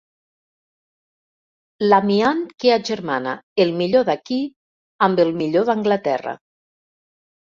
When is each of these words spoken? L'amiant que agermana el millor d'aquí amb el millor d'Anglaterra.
L'amiant 1.89 2.41
que 2.63 2.71
agermana 2.77 3.35
el 3.65 3.75
millor 3.81 4.07
d'aquí 4.09 4.39
amb 5.09 5.21
el 5.25 5.33
millor 5.43 5.69
d'Anglaterra. 5.71 6.37